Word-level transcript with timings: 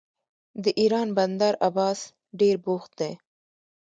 د 0.63 0.65
ایران 0.79 1.07
بندر 1.17 1.53
عباس 1.67 1.99
ډیر 2.39 2.55
بوخت 2.65 2.91
دی. 2.99 3.11